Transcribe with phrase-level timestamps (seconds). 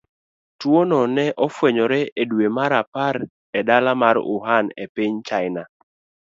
[0.59, 5.63] Tuwono ne ofwenyore e dwe mar Desemba e dala mar Wuhan, e piny China.